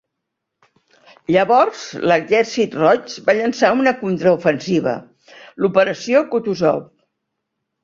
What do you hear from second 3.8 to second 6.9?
una contraofensiva, l'operació Kutuzov.